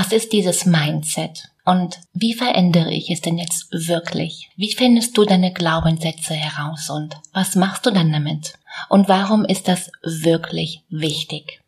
[0.00, 1.50] was ist dieses Mindset?
[1.66, 4.48] Und wie verändere ich es denn jetzt wirklich?
[4.56, 8.54] Wie findest du deine Glaubenssätze heraus und was machst du dann damit?
[8.88, 11.60] Und warum ist das wirklich wichtig?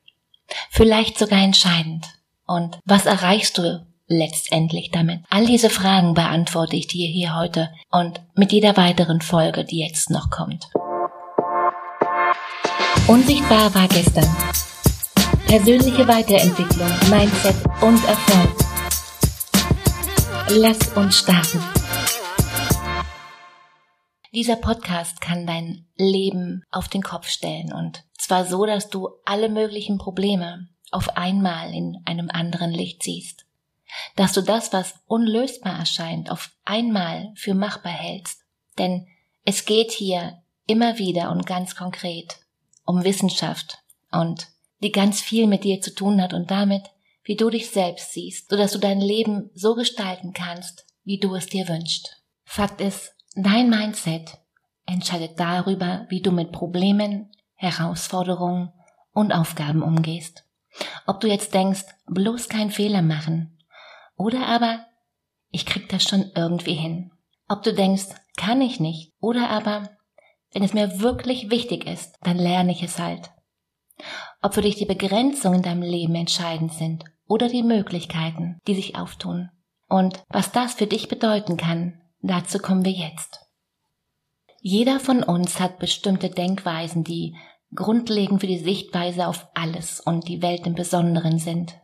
[0.71, 2.07] Vielleicht sogar entscheidend.
[2.47, 5.21] Und was erreichst du letztendlich damit?
[5.29, 10.09] All diese Fragen beantworte ich dir hier heute und mit jeder weiteren Folge, die jetzt
[10.09, 10.71] noch kommt.
[13.07, 14.71] Unsichtbar war gestern.
[15.53, 18.57] Persönliche Weiterentwicklung, Mindset und Erfolg.
[20.48, 21.62] Lass uns starten.
[24.33, 29.51] Dieser Podcast kann dein Leben auf den Kopf stellen und zwar so, dass du alle
[29.51, 33.45] möglichen Probleme auf einmal in einem anderen Licht siehst.
[34.16, 38.41] Dass du das, was unlösbar erscheint, auf einmal für machbar hältst.
[38.78, 39.06] Denn
[39.45, 42.39] es geht hier immer wieder und ganz konkret
[42.87, 43.80] um Wissenschaft
[44.11, 44.50] und
[44.82, 46.82] die ganz viel mit dir zu tun hat und damit,
[47.24, 51.34] wie du dich selbst siehst, so dass du dein Leben so gestalten kannst, wie du
[51.34, 52.22] es dir wünschst.
[52.44, 54.39] Fakt ist, dein Mindset
[54.86, 58.72] entscheidet darüber, wie du mit Problemen, Herausforderungen
[59.12, 60.44] und Aufgaben umgehst.
[61.06, 63.58] Ob du jetzt denkst, bloß kein Fehler machen,
[64.17, 64.86] oder aber,
[65.50, 67.12] ich krieg das schon irgendwie hin.
[67.48, 69.91] Ob du denkst, kann ich nicht, oder aber,
[70.52, 73.30] wenn es mir wirklich wichtig ist, dann lerne ich es halt.
[74.43, 78.97] Ob für dich die Begrenzungen in deinem Leben entscheidend sind oder die Möglichkeiten, die sich
[78.97, 79.51] auftun.
[79.89, 83.41] Und was das für dich bedeuten kann, dazu kommen wir jetzt.
[84.61, 87.37] Jeder von uns hat bestimmte Denkweisen, die
[87.75, 91.75] grundlegend für die Sichtweise auf alles und die Welt im Besonderen sind.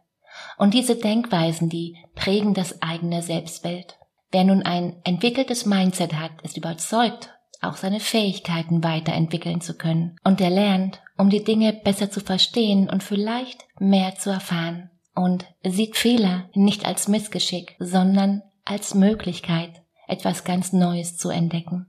[0.58, 3.98] Und diese Denkweisen, die prägen das eigene Selbstbild.
[4.30, 10.16] Wer nun ein entwickeltes Mindset hat, ist überzeugt, auch seine Fähigkeiten weiterentwickeln zu können.
[10.24, 15.46] Und er lernt, um die Dinge besser zu verstehen und vielleicht mehr zu erfahren und
[15.64, 21.86] sieht Fehler nicht als Missgeschick, sondern als Möglichkeit, etwas ganz Neues zu entdecken.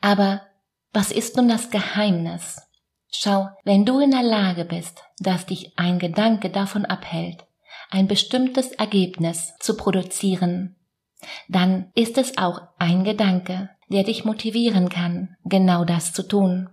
[0.00, 0.42] Aber
[0.92, 2.62] was ist nun das Geheimnis?
[3.10, 7.46] Schau, wenn du in der Lage bist, dass dich ein Gedanke davon abhält,
[7.90, 10.76] ein bestimmtes Ergebnis zu produzieren,
[11.48, 16.70] dann ist es auch ein Gedanke, der dich motivieren kann, genau das zu tun.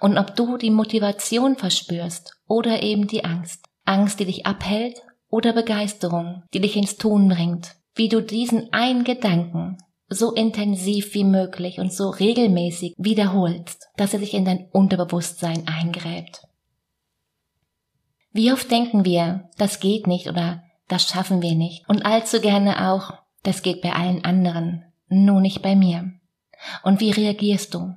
[0.00, 5.52] Und ob du die Motivation verspürst oder eben die Angst, Angst, die dich abhält oder
[5.52, 11.78] Begeisterung, die dich ins Tun bringt, wie du diesen einen Gedanken so intensiv wie möglich
[11.78, 16.42] und so regelmäßig wiederholst, dass er sich in dein Unterbewusstsein eingräbt.
[18.32, 22.90] Wie oft denken wir, das geht nicht oder das schaffen wir nicht und allzu gerne
[22.90, 23.14] auch,
[23.44, 26.12] das geht bei allen anderen, nur nicht bei mir.
[26.82, 27.94] Und wie reagierst du?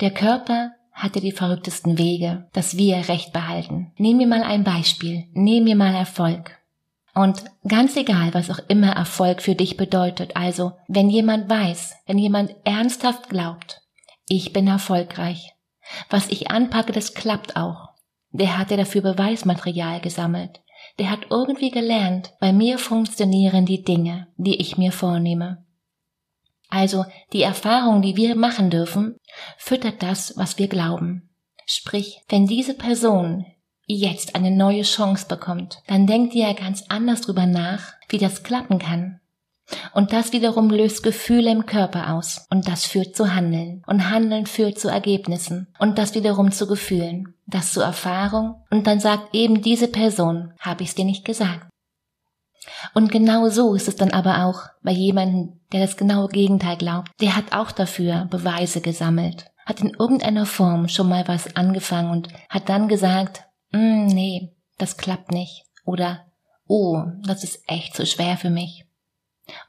[0.00, 3.92] Der Körper hatte die verrücktesten Wege, dass wir Recht behalten.
[3.98, 5.24] Nehmen wir mal ein Beispiel.
[5.32, 6.58] Nehmen wir mal Erfolg.
[7.14, 12.18] Und ganz egal, was auch immer Erfolg für dich bedeutet, also wenn jemand weiß, wenn
[12.18, 13.80] jemand ernsthaft glaubt,
[14.28, 15.54] ich bin erfolgreich,
[16.10, 17.88] was ich anpacke, das klappt auch,
[18.32, 20.60] der hat ja dafür Beweismaterial gesammelt,
[20.98, 25.64] der hat irgendwie gelernt, bei mir funktionieren die Dinge, die ich mir vornehme.
[26.68, 29.16] Also die Erfahrung, die wir machen dürfen,
[29.56, 31.30] füttert das, was wir glauben.
[31.66, 33.44] Sprich, wenn diese Person
[33.86, 38.42] jetzt eine neue Chance bekommt, dann denkt ihr ja ganz anders drüber nach, wie das
[38.42, 39.20] klappen kann.
[39.92, 42.46] Und das wiederum löst Gefühle im Körper aus.
[42.50, 43.82] Und das führt zu Handeln.
[43.86, 45.68] Und Handeln führt zu Ergebnissen.
[45.78, 47.34] Und das wiederum zu Gefühlen.
[47.46, 48.62] Das zu Erfahrung.
[48.70, 51.68] Und dann sagt eben diese Person, habe ich es dir nicht gesagt.
[52.94, 57.10] Und genau so ist es dann aber auch bei jemandem, der das genaue Gegenteil glaubt.
[57.20, 62.28] Der hat auch dafür Beweise gesammelt, hat in irgendeiner Form schon mal was angefangen und
[62.48, 65.64] hat dann gesagt, mm, nee, das klappt nicht.
[65.84, 66.26] Oder,
[66.66, 68.84] oh, das ist echt zu schwer für mich.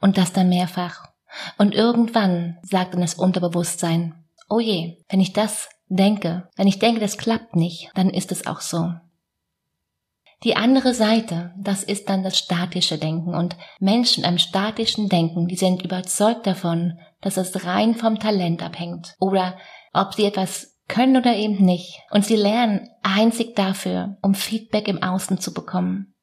[0.00, 1.08] Und das dann mehrfach.
[1.56, 4.14] Und irgendwann sagt dann das Unterbewusstsein,
[4.48, 8.46] oh je, wenn ich das denke, wenn ich denke, das klappt nicht, dann ist es
[8.46, 8.92] auch so.
[10.44, 15.56] Die andere Seite, das ist dann das statische Denken und Menschen im statischen Denken, die
[15.56, 19.56] sind überzeugt davon, dass es rein vom Talent abhängt oder
[19.92, 22.00] ob sie etwas können oder eben nicht.
[22.10, 26.14] Und sie lernen einzig dafür, um Feedback im Außen zu bekommen.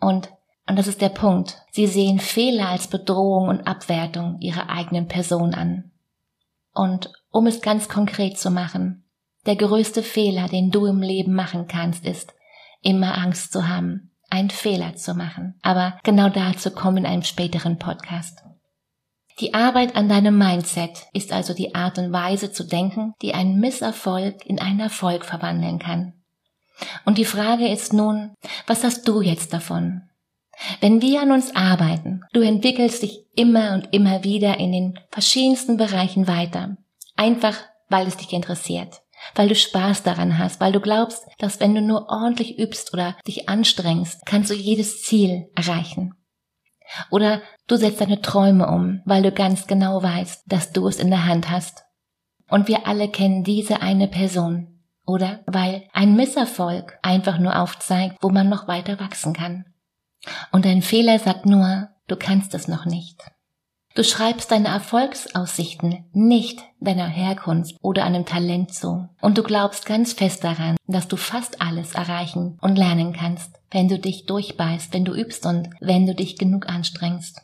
[0.00, 0.30] Und,
[0.66, 5.54] und das ist der Punkt, sie sehen Fehler als Bedrohung und Abwertung ihrer eigenen Person
[5.54, 5.90] an.
[6.72, 9.04] Und um es ganz konkret zu machen,
[9.44, 12.34] der größte Fehler, den du im Leben machen kannst, ist,
[12.82, 15.58] immer Angst zu haben, einen Fehler zu machen.
[15.62, 18.42] Aber genau dazu kommen in einem späteren Podcast.
[19.40, 23.58] Die Arbeit an deinem Mindset ist also die Art und Weise zu denken, die einen
[23.58, 26.12] Misserfolg in einen Erfolg verwandeln kann.
[27.04, 28.34] Und die Frage ist nun,
[28.66, 30.02] was hast du jetzt davon?
[30.80, 35.78] Wenn wir an uns arbeiten, du entwickelst dich immer und immer wieder in den verschiedensten
[35.78, 36.76] Bereichen weiter.
[37.16, 37.56] Einfach,
[37.88, 39.00] weil es dich interessiert,
[39.34, 43.16] weil du Spaß daran hast, weil du glaubst, dass wenn du nur ordentlich übst oder
[43.26, 46.14] dich anstrengst, kannst du jedes Ziel erreichen.
[47.10, 51.10] Oder du setzt deine Träume um, weil du ganz genau weißt, dass du es in
[51.10, 51.84] der Hand hast.
[52.48, 54.80] Und wir alle kennen diese eine Person.
[55.06, 59.64] Oder weil ein Misserfolg einfach nur aufzeigt, wo man noch weiter wachsen kann.
[60.52, 63.20] Und ein Fehler sagt nur, du kannst es noch nicht.
[63.94, 69.08] Du schreibst deine Erfolgsaussichten nicht deiner Herkunft oder einem Talent zu.
[69.20, 73.88] Und du glaubst ganz fest daran, dass du fast alles erreichen und lernen kannst, wenn
[73.88, 77.42] du dich durchbeißt, wenn du übst und wenn du dich genug anstrengst.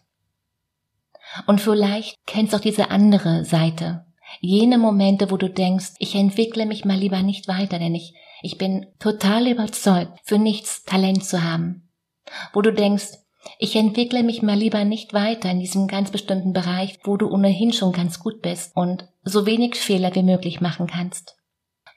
[1.47, 4.07] Und vielleicht kennst du auch diese andere Seite.
[4.41, 8.57] Jene Momente, wo du denkst, ich entwickle mich mal lieber nicht weiter, denn ich, ich
[8.57, 11.87] bin total überzeugt, für nichts Talent zu haben
[12.53, 13.19] wo du denkst,
[13.59, 17.73] ich entwickle mich mal lieber nicht weiter in diesem ganz bestimmten Bereich, wo du ohnehin
[17.73, 21.37] schon ganz gut bist und so wenig Fehler wie möglich machen kannst.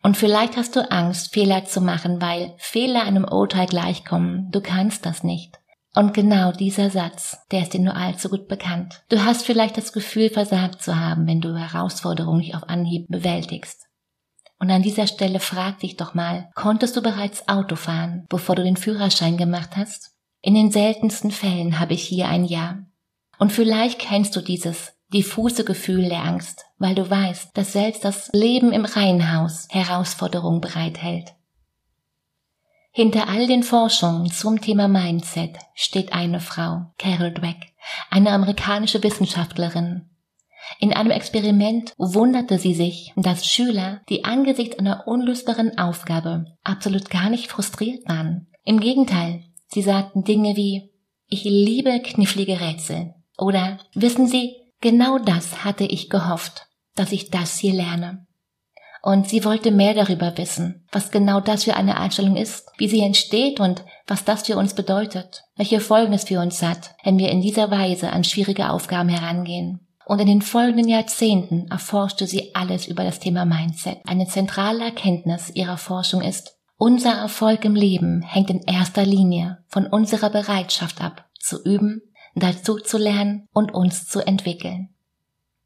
[0.02, 4.50] Und vielleicht hast du Angst, Fehler zu machen, weil Fehler einem Urteil gleichkommen.
[4.52, 5.60] Du kannst das nicht.
[5.96, 9.04] Und genau dieser Satz, der ist dir nur allzu gut bekannt.
[9.10, 13.88] Du hast vielleicht das Gefühl, versagt zu haben, wenn du Herausforderungen nicht auf Anhieb bewältigst.
[14.60, 18.64] Und an dieser Stelle frag dich doch mal, konntest du bereits Auto fahren, bevor du
[18.64, 20.12] den Führerschein gemacht hast?
[20.42, 22.80] In den seltensten Fällen habe ich hier ein Ja.
[23.38, 28.30] Und vielleicht kennst du dieses diffuse Gefühl der Angst, weil du weißt, dass selbst das
[28.32, 31.34] Leben im Reihenhaus Herausforderungen bereithält.
[32.92, 37.74] Hinter all den Forschungen zum Thema Mindset steht eine Frau, Carol Dweck,
[38.10, 40.10] eine amerikanische Wissenschaftlerin.
[40.80, 47.30] In einem Experiment wunderte sie sich, dass Schüler, die angesichts einer unlösbaren Aufgabe absolut gar
[47.30, 48.48] nicht frustriert waren.
[48.64, 50.92] Im Gegenteil, Sie sagten Dinge wie,
[51.28, 53.14] ich liebe knifflige Rätsel.
[53.38, 58.28] Oder, wissen Sie, genau das hatte ich gehofft, dass ich das hier lerne.
[59.02, 63.00] Und sie wollte mehr darüber wissen, was genau das für eine Einstellung ist, wie sie
[63.00, 67.30] entsteht und was das für uns bedeutet, welche Folgen es für uns hat, wenn wir
[67.30, 69.88] in dieser Weise an schwierige Aufgaben herangehen.
[70.06, 74.00] Und in den folgenden Jahrzehnten erforschte sie alles über das Thema Mindset.
[74.06, 79.86] Eine zentrale Erkenntnis ihrer Forschung ist, unser Erfolg im Leben hängt in erster Linie von
[79.86, 82.02] unserer Bereitschaft ab, zu üben,
[82.36, 84.90] dazu zu lernen und uns zu entwickeln.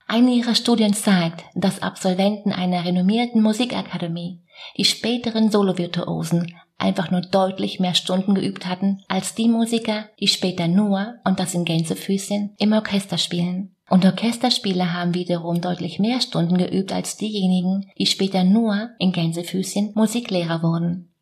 [0.07, 4.42] Eine ihrer Studien zeigt, dass Absolventen einer renommierten Musikakademie,
[4.77, 10.68] die späteren Solovirtuosen, einfach nur deutlich mehr Stunden geübt hatten als die Musiker, die später
[10.68, 13.73] nur, und das in Gänsefüßchen, im Orchester spielen.
[13.89, 19.91] Und Orchesterspieler haben wiederum deutlich mehr Stunden geübt als diejenigen, die später nur in Gänsefüßchen
[19.95, 21.13] Musiklehrer wurden.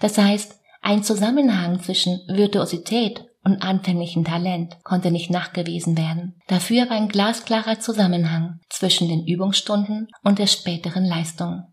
[0.00, 6.40] Das heißt, ein Zusammenhang zwischen Virtuosität und anfänglichem Talent konnte nicht nachgewiesen werden.
[6.48, 11.64] Dafür war ein glasklarer Zusammenhang zwischen den Übungsstunden und der späteren Leistung.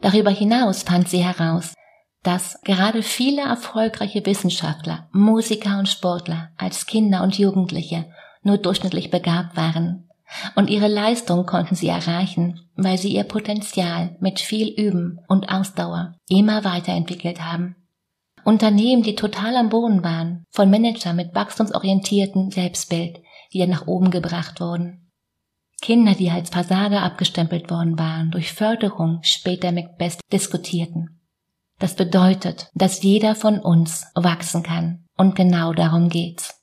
[0.00, 1.74] Darüber hinaus fand sie heraus,
[2.22, 8.06] dass gerade viele erfolgreiche Wissenschaftler, Musiker und Sportler als Kinder und Jugendliche
[8.42, 10.08] nur durchschnittlich begabt waren.
[10.54, 16.14] Und ihre Leistung konnten sie erreichen, weil sie ihr Potenzial mit viel Üben und Ausdauer
[16.28, 17.76] immer weiterentwickelt haben.
[18.44, 23.20] Unternehmen, die total am Boden waren, von Managern mit wachstumsorientierten Selbstbild,
[23.52, 25.10] die dann nach oben gebracht wurden.
[25.80, 31.20] Kinder, die als Versager abgestempelt worden waren, durch Förderung später Macbeth diskutierten.
[31.78, 35.04] Das bedeutet, dass jeder von uns wachsen kann.
[35.16, 36.57] Und genau darum geht's.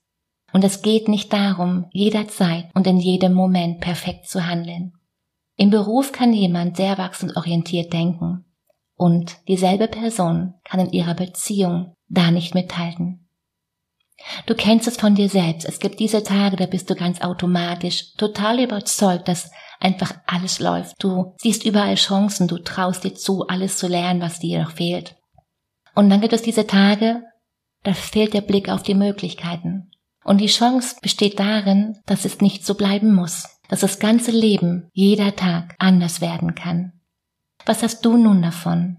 [0.55, 4.93] Und es geht nicht darum, jederzeit und in jedem Moment perfekt zu handeln.
[5.57, 8.45] Im Beruf kann jemand sehr wachstumsorientiert denken.
[8.95, 13.27] Und dieselbe Person kann in ihrer Beziehung da nicht mithalten.
[14.45, 15.67] Du kennst es von dir selbst.
[15.67, 20.95] Es gibt diese Tage, da bist du ganz automatisch total überzeugt, dass einfach alles läuft.
[20.99, 25.17] Du siehst überall Chancen, du traust dir zu, alles zu lernen, was dir noch fehlt.
[25.95, 27.23] Und dann gibt es diese Tage,
[27.83, 29.84] da fehlt der Blick auf die Möglichkeiten.
[30.25, 34.89] Und die Chance besteht darin, dass es nicht so bleiben muss, dass das ganze Leben,
[34.91, 36.93] jeder Tag anders werden kann.
[37.67, 38.97] Was hast du nun davon?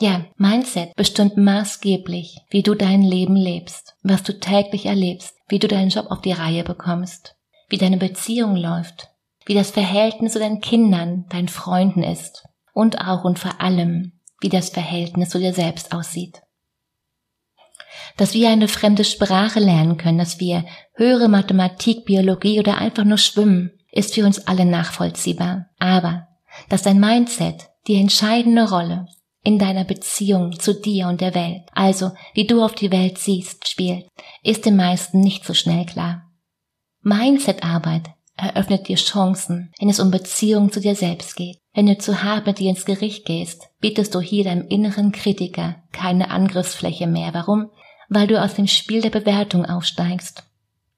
[0.00, 5.68] Ja, Mindset bestimmt maßgeblich, wie du dein Leben lebst, was du täglich erlebst, wie du
[5.68, 7.36] deinen Job auf die Reihe bekommst,
[7.68, 9.10] wie deine Beziehung läuft,
[9.46, 14.48] wie das Verhältnis zu deinen Kindern, deinen Freunden ist und auch und vor allem, wie
[14.48, 16.42] das Verhältnis zu dir selbst aussieht
[18.16, 20.64] dass wir eine fremde Sprache lernen können, dass wir
[20.94, 25.66] höhere Mathematik, Biologie oder einfach nur schwimmen, ist für uns alle nachvollziehbar.
[25.78, 26.28] Aber
[26.68, 29.06] dass dein Mindset die entscheidende Rolle
[29.42, 33.68] in deiner Beziehung zu dir und der Welt, also wie du auf die Welt siehst,
[33.68, 34.06] spielt,
[34.42, 36.24] ist den meisten nicht so schnell klar.
[37.02, 41.58] Mindset-Arbeit eröffnet dir Chancen, wenn es um Beziehung zu dir selbst geht.
[41.74, 45.76] Wenn du zu hart mit dir ins Gericht gehst, bietest du hier deinem inneren Kritiker
[45.92, 47.34] keine Angriffsfläche mehr.
[47.34, 47.70] Warum?
[48.08, 50.44] Weil du aus dem Spiel der Bewertung aufsteigst.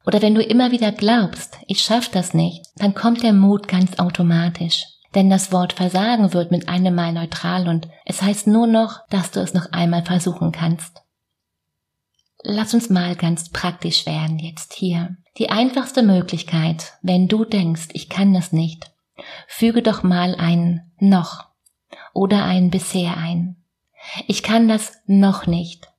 [0.06, 3.98] Oder wenn du immer wieder glaubst, ich schaff das nicht, dann kommt der Mut ganz
[3.98, 4.84] automatisch.
[5.14, 9.30] Denn das Wort Versagen wird mit einem Mal neutral und es heißt nur noch, dass
[9.32, 11.02] du es noch einmal versuchen kannst.
[12.42, 15.16] Lass uns mal ganz praktisch werden jetzt hier.
[15.36, 18.90] Die einfachste Möglichkeit, wenn du denkst, ich kann das nicht,
[19.46, 21.46] füge doch mal ein noch
[22.14, 23.56] oder ein bisher ein.
[24.26, 25.89] Ich kann das noch nicht.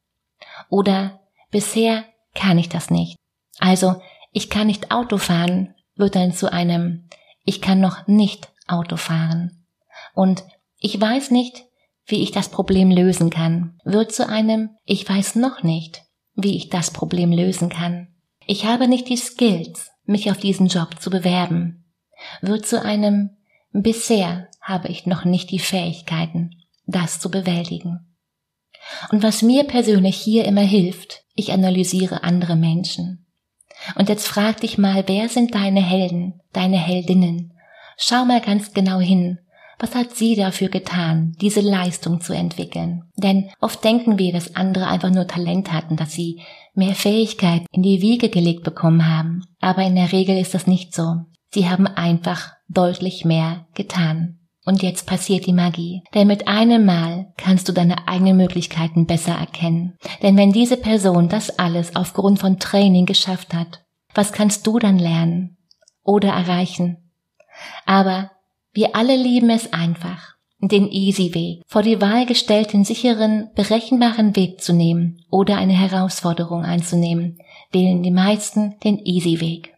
[0.71, 1.19] Oder
[1.51, 3.15] bisher kann ich das nicht.
[3.59, 4.01] Also,
[4.31, 7.07] ich kann nicht Auto fahren, wird dann zu einem
[7.43, 9.65] ich kann noch nicht Auto fahren.
[10.13, 10.43] Und
[10.77, 11.65] ich weiß nicht,
[12.05, 16.03] wie ich das Problem lösen kann, wird zu einem Ich weiß noch nicht,
[16.35, 18.07] wie ich das Problem lösen kann.
[18.45, 21.91] Ich habe nicht die Skills, mich auf diesen Job zu bewerben,
[22.41, 23.37] wird zu einem
[23.71, 26.51] Bisher habe ich noch nicht die Fähigkeiten,
[26.85, 28.10] das zu bewältigen.
[29.11, 33.25] Und was mir persönlich hier immer hilft, ich analysiere andere Menschen.
[33.95, 37.53] Und jetzt frag dich mal, wer sind deine Helden, deine Heldinnen?
[37.97, 39.39] Schau mal ganz genau hin.
[39.79, 43.03] Was hat sie dafür getan, diese Leistung zu entwickeln?
[43.15, 46.41] Denn oft denken wir, dass andere einfach nur Talent hatten, dass sie
[46.75, 49.43] mehr Fähigkeit in die Wiege gelegt bekommen haben.
[49.59, 51.15] Aber in der Regel ist das nicht so.
[51.51, 54.40] Sie haben einfach deutlich mehr getan.
[54.63, 56.03] Und jetzt passiert die Magie.
[56.13, 59.97] Denn mit einem Mal kannst du deine eigenen Möglichkeiten besser erkennen.
[60.21, 64.99] Denn wenn diese Person das alles aufgrund von Training geschafft hat, was kannst du dann
[64.99, 65.57] lernen
[66.03, 67.11] oder erreichen?
[67.85, 68.31] Aber
[68.73, 74.61] wir alle lieben es einfach, den Easy Weg, vor die Wahl gestellten sicheren, berechenbaren Weg
[74.61, 77.39] zu nehmen oder eine Herausforderung einzunehmen,
[77.71, 79.73] wählen die meisten den Easy Weg.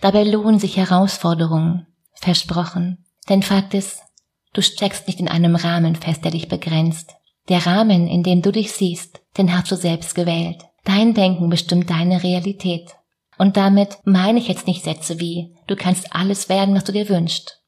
[0.00, 3.04] Dabei lohnen sich Herausforderungen, versprochen.
[3.28, 4.02] Denn Fakt ist,
[4.52, 7.14] du steckst nicht in einem Rahmen fest, der dich begrenzt.
[7.48, 10.64] Der Rahmen, in dem du dich siehst, den hast du selbst gewählt.
[10.84, 12.90] Dein Denken bestimmt deine Realität.
[13.38, 17.08] Und damit meine ich jetzt nicht Sätze wie, du kannst alles werden, was du dir
[17.08, 17.62] wünschst.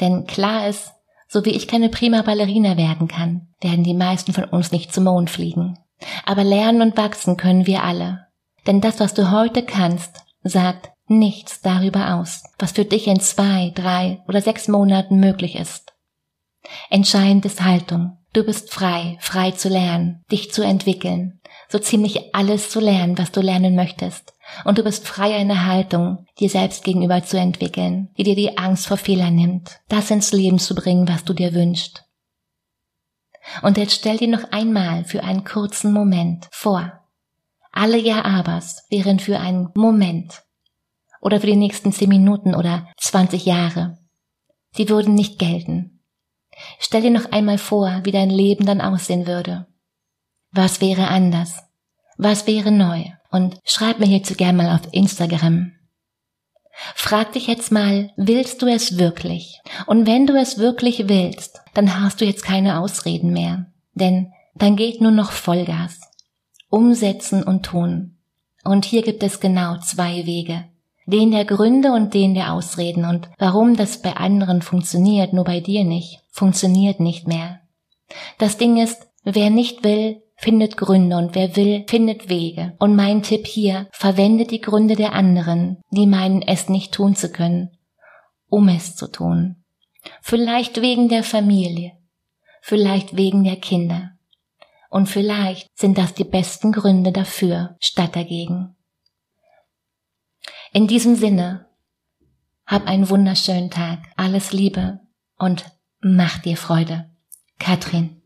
[0.00, 0.92] Denn klar ist,
[1.28, 5.04] so wie ich keine prima Ballerina werden kann, werden die meisten von uns nicht zum
[5.04, 5.78] Mond fliegen.
[6.26, 8.26] Aber lernen und wachsen können wir alle.
[8.66, 13.72] Denn das, was du heute kannst, sagt nichts darüber aus, was für dich in zwei,
[13.74, 15.92] drei oder sechs Monaten möglich ist.
[16.90, 18.18] Entscheidend ist Haltung.
[18.32, 23.30] Du bist frei, frei zu lernen, dich zu entwickeln, so ziemlich alles zu lernen, was
[23.30, 24.32] du lernen möchtest.
[24.64, 28.86] Und du bist frei, eine Haltung dir selbst gegenüber zu entwickeln, die dir die Angst
[28.86, 32.04] vor Fehlern nimmt, das ins Leben zu bringen, was du dir wünschst.
[33.62, 36.92] Und jetzt stell dir noch einmal für einen kurzen Moment vor,
[37.72, 40.42] alle Ja-Abers wären für einen Moment
[41.22, 43.96] oder für die nächsten zehn Minuten oder 20 Jahre.
[44.72, 46.00] Sie würden nicht gelten.
[46.78, 49.66] Stell dir noch einmal vor, wie dein Leben dann aussehen würde.
[50.50, 51.62] Was wäre anders?
[52.18, 53.04] Was wäre neu?
[53.30, 55.72] Und schreib mir hierzu gerne mal auf Instagram.
[56.94, 59.60] Frag dich jetzt mal, willst du es wirklich?
[59.86, 63.66] Und wenn du es wirklich willst, dann hast du jetzt keine Ausreden mehr.
[63.94, 66.00] Denn dann geht nur noch Vollgas.
[66.68, 68.18] Umsetzen und tun.
[68.64, 70.64] Und hier gibt es genau zwei Wege.
[71.06, 73.04] Den der Gründe und den der Ausreden.
[73.04, 77.60] Und warum das bei anderen funktioniert, nur bei dir nicht, funktioniert nicht mehr.
[78.38, 82.74] Das Ding ist, wer nicht will, findet Gründe und wer will, findet Wege.
[82.78, 87.30] Und mein Tipp hier, verwende die Gründe der anderen, die meinen, es nicht tun zu
[87.30, 87.70] können,
[88.48, 89.62] um es zu tun.
[90.20, 91.92] Vielleicht wegen der Familie,
[92.60, 94.10] vielleicht wegen der Kinder.
[94.90, 98.76] Und vielleicht sind das die besten Gründe dafür, statt dagegen.
[100.74, 101.66] In diesem Sinne,
[102.66, 105.00] hab einen wunderschönen Tag, alles Liebe
[105.36, 105.66] und
[106.00, 107.10] mach dir Freude.
[107.58, 108.21] Katrin